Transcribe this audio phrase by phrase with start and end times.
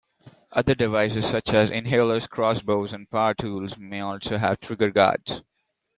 [0.51, 5.43] Other devices such as inhalers, crossbows and power tools may also have trigger guards.